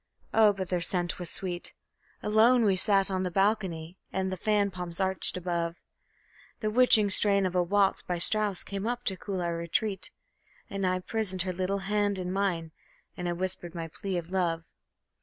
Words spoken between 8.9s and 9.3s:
to our